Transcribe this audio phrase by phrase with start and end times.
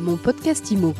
[0.00, 0.94] Mon podcast IMO.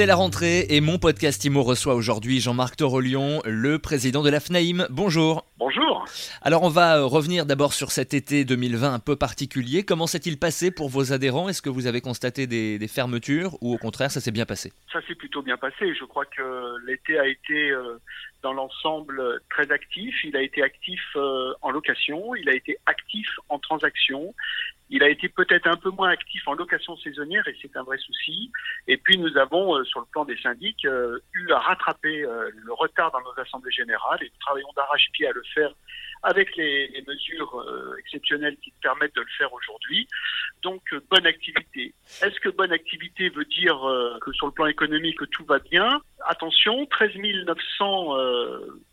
[0.00, 4.40] C'est la rentrée et mon podcast IMO reçoit aujourd'hui Jean-Marc Torolion, le président de la
[4.40, 4.86] FNAIM.
[4.88, 5.44] Bonjour.
[5.58, 6.06] Bonjour.
[6.40, 9.84] Alors on va euh, revenir d'abord sur cet été 2020 un peu particulier.
[9.84, 11.50] Comment s'est-il passé pour vos adhérents?
[11.50, 14.72] Est-ce que vous avez constaté des, fermetures ou au contraire ça s'est bien passé?
[14.90, 15.92] Ça s'est plutôt bien passé.
[15.94, 17.98] Je crois que l'été a été euh,
[18.42, 20.14] dans l'ensemble très actif.
[20.24, 24.34] Il a été actif euh, en location, il a été actif en transaction,
[24.90, 27.96] il a été peut-être un peu moins actif en location saisonnière et c'est un vrai
[27.98, 28.50] souci.
[28.88, 32.50] Et puis nous avons, euh, sur le plan des syndics, euh, eu à rattraper euh,
[32.52, 35.70] le retard dans nos assemblées générales et nous travaillons d'arrache-pied à le faire
[36.22, 37.64] avec les, mesures
[37.98, 40.06] exceptionnelles qui permettent de le faire aujourd'hui.
[40.62, 41.94] Donc bonne activité.
[42.20, 43.78] Est-ce que bonne activité veut dire
[44.20, 46.02] que sur le plan économique tout va bien?
[46.26, 47.12] Attention, 13
[47.46, 48.16] 900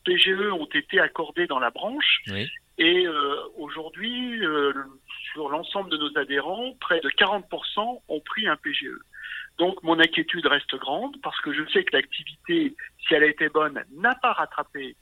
[0.05, 2.23] PGE ont été accordés dans la branche.
[2.77, 3.05] Et
[3.57, 4.41] aujourd'hui,
[5.45, 8.97] l'ensemble de nos adhérents, près de 40% ont pris un PGE.
[9.57, 13.49] Donc mon inquiétude reste grande parce que je sais que l'activité, si elle a été
[13.49, 14.95] bonne, n'a pas rattrapé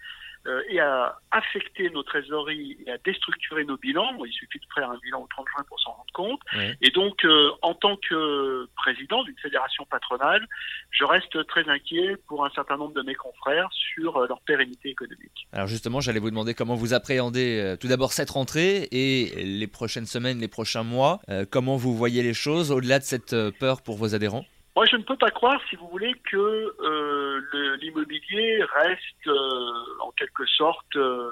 [0.47, 4.13] euh, et à affecter nos trésoreries et à déstructurer nos bilans.
[4.25, 6.39] il suffit de faire un bilan au 30 juin pour s'en rendre compte.
[6.81, 10.45] Et donc, euh, en tant que président d'une fédération patronale,
[10.91, 14.89] je reste très inquiet pour un certain nombre de mes confrères sur euh, leur pérennité
[14.89, 15.47] économique.
[15.51, 20.05] Alors justement, j'allais vous demander comment vous appréhendez tout d'abord cette rentrée et les prochaines
[20.05, 21.21] semaines, les prochains mois.
[21.51, 24.45] comment vous voyez les choses au-delà de cette peur pour vos adhérents?
[24.75, 30.11] Moi, je ne peux pas croire, si vous voulez, que euh, l'immobilier reste euh, en
[30.11, 31.31] quelque sorte euh,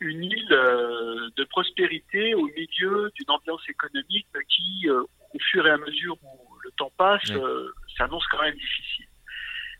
[0.00, 6.18] une île de prospérité au milieu d'une ambiance économique qui, au fur et à mesure
[6.22, 7.32] où le temps passe,
[7.96, 9.06] s'annonce quand même difficile.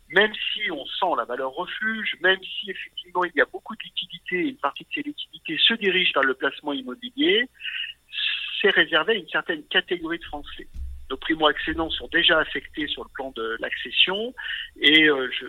[0.09, 3.83] Même si on sent la valeur refuge, même si effectivement il y a beaucoup de
[3.83, 7.47] liquidités, une partie de ces liquidités se dirige vers le placement immobilier,
[8.61, 10.67] c'est réservé à une certaine catégorie de Français
[11.09, 14.33] nos primo-accédants sont déjà affectés sur le plan de l'accession
[14.79, 15.45] et euh, je,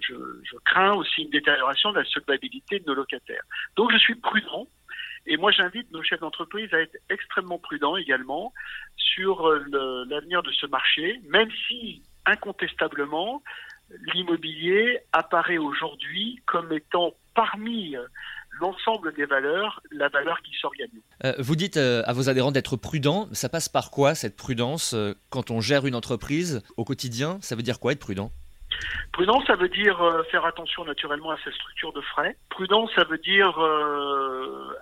[0.00, 3.42] je, crains aussi une détérioration de la solvabilité de nos locataires.
[3.76, 4.66] Donc je suis prudent
[5.26, 8.52] et moi j'invite nos chefs d'entreprise à être extrêmement prudents également
[8.96, 13.42] sur euh, l'avenir de ce marché, même si incontestablement
[14.14, 17.96] l'immobilier apparaît aujourd'hui comme étant parmi
[18.60, 21.02] l'ensemble des valeurs, la valeur qui s'organise.
[21.24, 23.28] Euh, vous dites euh, à vos adhérents d'être prudents.
[23.32, 27.38] Ça passe par quoi cette prudence euh, quand on gère une entreprise au quotidien?
[27.40, 28.30] Ça veut dire quoi être prudent?
[29.12, 32.36] Prudent, ça veut dire faire attention naturellement à sa structure de frais.
[32.48, 33.56] Prudent, ça veut dire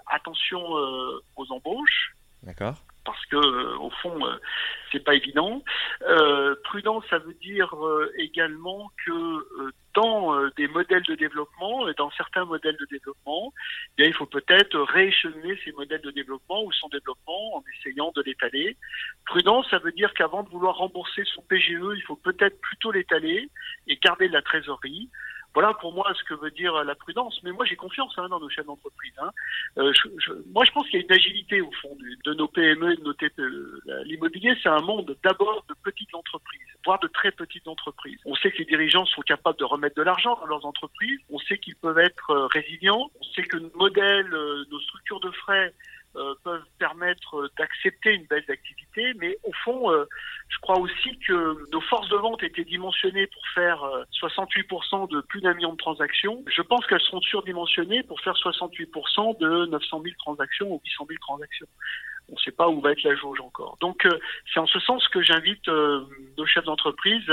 [0.07, 0.63] attention
[1.37, 2.15] aux embauches.
[2.45, 4.37] D'accord parce que euh, au fond euh,
[4.93, 5.63] c'est pas évident.
[6.03, 7.75] Euh, prudent, ça veut dire
[8.17, 9.47] également que
[10.01, 13.53] dans des modèles de développement, et dans certains modèles de développement,
[13.99, 18.23] eh il faut peut-être rééchelonner ces modèles de développement ou son développement en essayant de
[18.23, 18.77] l'étaler.
[19.27, 23.51] Prudent, ça veut dire qu'avant de vouloir rembourser son PGE, il faut peut-être plutôt l'étaler
[23.87, 25.11] et garder de la trésorerie.
[25.55, 27.41] Voilà pour moi ce que veut dire la prudence.
[27.43, 29.15] Mais moi j'ai confiance hein, dans nos chefs d'entreprise.
[29.19, 29.31] Hein.
[29.79, 29.93] Euh,
[30.53, 33.13] moi je pense qu'il y a une agilité au fond de nos PME de nos
[33.13, 33.83] TPE.
[34.05, 38.19] L'immobilier c'est un monde d'abord de petites entreprises, voire de très petites entreprises.
[38.25, 41.21] On sait que les dirigeants sont capables de remettre de l'argent dans leurs entreprises.
[41.31, 43.11] On sait qu'ils peuvent être euh, résilients.
[43.21, 45.73] On sait que nos modèles, euh, nos structures de frais
[46.17, 50.07] euh, peuvent permettre d'accepter une baisse d'activité, mais au fond, euh,
[50.49, 53.85] je crois aussi que nos forces de vente étaient dimensionnées pour faire
[54.21, 56.43] 68% euh, de plus d'un million de transactions.
[56.53, 61.19] Je pense qu'elles seront surdimensionnées pour faire 68% de 900 000 transactions ou 800 000
[61.21, 61.69] transactions.
[62.29, 63.77] On ne sait pas où va être la jauge encore.
[63.81, 64.07] Donc
[64.53, 67.29] c'est en ce sens que j'invite nos chefs d'entreprise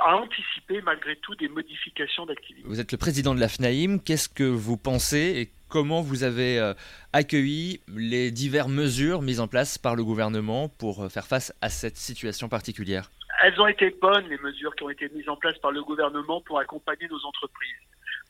[0.00, 2.66] à anticiper malgré tout des modifications d'activité.
[2.68, 3.98] Vous êtes le président de la FNAIM.
[3.98, 6.74] Qu'est-ce que vous pensez et comment vous avez euh,
[7.14, 11.70] accueilli les diverses mesures mises en place par le gouvernement pour euh, faire face à
[11.70, 13.10] cette situation particulière?
[13.42, 16.42] Elles ont été bonnes, les mesures qui ont été mises en place par le gouvernement
[16.42, 17.80] pour accompagner nos entreprises.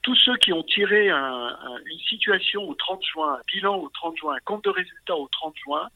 [0.02, 4.34] Tous ceux qui ont tiré une situation au 30 juin, un bilan au 30 juin,
[4.34, 5.88] un compte de résultat au 30 juin,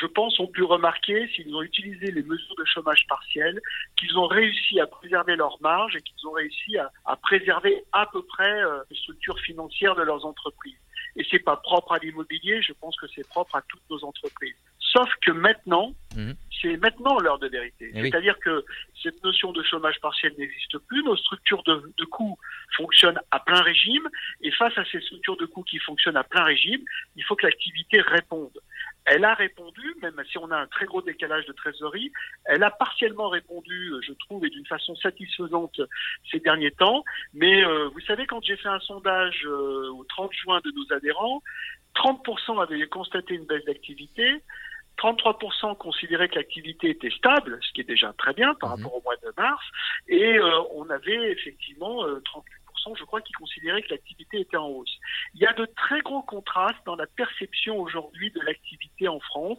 [0.00, 3.60] je pense, ont pu remarquer, s'ils ont utilisé les mesures de chômage partiel,
[3.96, 8.22] qu'ils ont réussi à préserver leurs marges et qu'ils ont réussi à, préserver à peu
[8.22, 10.78] près euh, les structures financières de leurs entreprises.
[11.16, 14.56] Et c'est pas propre à l'immobilier, je pense que c'est propre à toutes nos entreprises.
[14.92, 16.34] Sauf que maintenant, mhm.
[16.60, 17.90] c'est maintenant l'heure de vérité.
[17.94, 18.64] Eh C'est-à-dire que
[19.02, 22.38] cette notion de chômage partiel n'existe plus, nos structures de, de coûts
[22.76, 24.06] fonctionnent à plein régime,
[24.42, 26.82] et face à ces structures de coûts qui fonctionnent à plein régime,
[27.16, 28.58] il faut que l'activité réponde.
[29.04, 32.12] Elle a répondu, même si on a un très gros décalage de trésorerie,
[32.44, 35.80] elle a partiellement répondu, je trouve, et d'une façon satisfaisante
[36.30, 37.02] ces derniers temps.
[37.34, 40.96] Mais euh, vous savez, quand j'ai fait un sondage euh, au 30 juin de nos
[40.96, 41.42] adhérents,
[41.96, 44.42] 30% avaient constaté une baisse d'activité,
[44.98, 48.84] 33% considéraient que l'activité était stable, ce qui est déjà très bien par mhm.
[48.84, 49.64] rapport au mois de mars,
[50.08, 52.42] et euh, on avait effectivement 38%
[52.98, 54.98] je crois, qui considéraient que l'activité était en hausse.
[55.34, 59.58] Il y a de très gros contrastes dans la perception aujourd'hui de l'activité en France,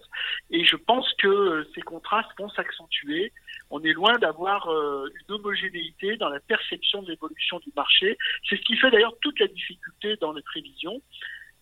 [0.52, 3.32] et je pense que ces contrastes vont s'accentuer.
[3.70, 8.18] On est loin d'avoir une homogénéité dans la perception de l'évolution du marché.
[8.50, 11.02] C'est ce qui fait d'ailleurs toute la difficulté dans les prévisions.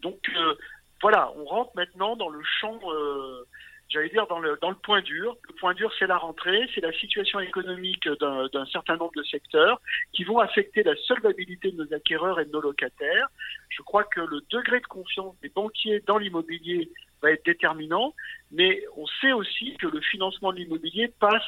[0.01, 0.55] Donc euh,
[1.01, 3.43] voilà, on rentre maintenant dans le champ, euh,
[3.89, 5.35] j'allais dire dans le, dans le point dur.
[5.49, 9.81] Le point dur, c'est la rentrée, c'est la situation économique d'un certain nombre de secteurs
[10.13, 13.29] qui vont affecter la solvabilité de nos acquéreurs et de nos locataires.
[13.69, 18.13] Je crois que le degré de confiance des banquiers dans l'immobilier va être déterminant,
[18.51, 21.43] mais on sait aussi que le financement de l'immobilier passe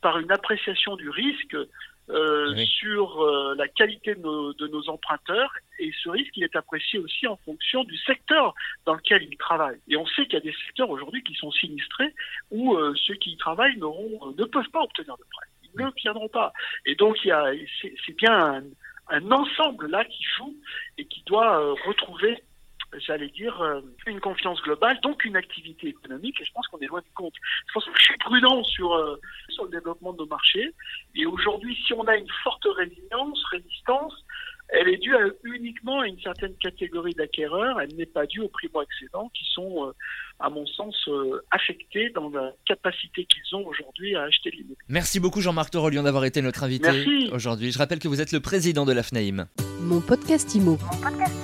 [0.00, 1.56] par une appréciation du risque
[2.10, 6.56] euh, sur euh, la qualité de nos, de nos, emprunteurs et ce risque il est
[6.56, 8.54] apprécié aussi en fonction du secteur
[8.86, 9.80] dans lequel ils travaillent.
[9.88, 12.14] Et on sait qu'il y a des secteurs aujourd'hui qui sont sinistrés
[12.50, 15.46] où euh, ceux qui y travaillent n'auront, ne peuvent pas obtenir de prêt.
[15.64, 16.52] Ils ne viendront pas.
[16.86, 17.52] Et donc il y a,
[17.82, 18.62] c'est, bien un,
[19.10, 20.56] un, ensemble là qui joue
[20.96, 22.42] et qui doit retrouver
[23.06, 26.86] j'allais dire, euh, une confiance globale, donc une activité économique, et je pense qu'on est
[26.86, 27.34] loin du compte.
[27.66, 29.20] Je pense que je suis prudent sur, euh,
[29.50, 30.72] sur le développement de nos marchés,
[31.14, 34.14] et aujourd'hui, si on a une forte résilience, résistance,
[34.70, 35.14] elle est due
[35.44, 39.92] uniquement à une certaine catégorie d'acquéreurs, elle n'est pas due aux primo-accédants qui sont, euh,
[40.40, 41.08] à mon sens,
[41.50, 44.76] affectés dans la capacité qu'ils ont aujourd'hui à acheter l'immobilier.
[44.88, 47.72] Merci beaucoup Jean-Marc Torolion d'avoir été notre invité aujourd'hui.
[47.72, 49.46] Je rappelle que vous êtes le président de la FNAIM.
[49.80, 50.72] Mon podcast IMO.
[50.72, 51.37] Mon podcast